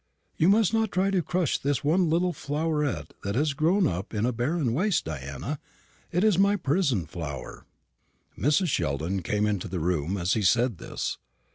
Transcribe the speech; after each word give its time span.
You 0.35 0.49
must 0.49 0.73
not 0.73 0.91
try 0.91 1.11
to 1.11 1.21
crush 1.21 1.59
this 1.59 1.83
one 1.83 2.09
little 2.09 2.33
floweret 2.33 3.13
that 3.23 3.35
has 3.35 3.53
grown 3.53 3.85
up 3.85 4.15
in 4.15 4.25
a 4.25 4.31
barren 4.31 4.73
waste, 4.73 5.05
Diana. 5.05 5.59
It 6.11 6.23
is 6.23 6.39
my 6.39 6.55
prison 6.55 7.05
flower." 7.05 7.67
Mrs. 8.35 8.69
Sheldon 8.69 9.21
came 9.21 9.45
into 9.45 9.67
the 9.67 9.79
room 9.79 10.17
as 10.17 10.33
he 10.33 10.41
said 10.41 10.79
this. 10.79 11.19